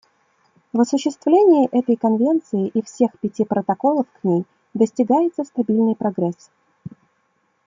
В 0.73 0.81
осуществлении 0.81 1.69
этой 1.71 1.95
Конвенции 1.95 2.69
и 2.69 2.81
всех 2.81 3.11
пяти 3.19 3.45
протоколов 3.45 4.07
к 4.19 4.23
ней 4.23 4.45
достигается 4.73 5.43
стабильный 5.43 5.93
прогресс. 5.93 6.49